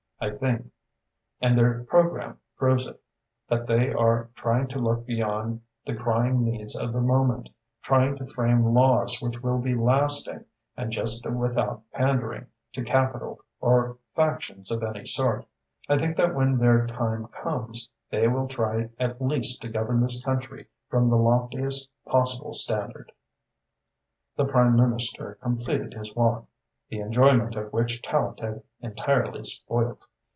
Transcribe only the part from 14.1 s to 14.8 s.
factions